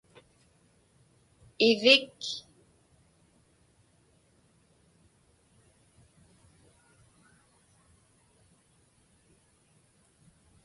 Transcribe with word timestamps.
ivik 1.69 2.21